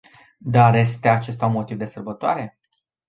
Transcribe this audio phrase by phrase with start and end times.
[0.45, 2.59] Dar este acesta un motiv de sărbătoare?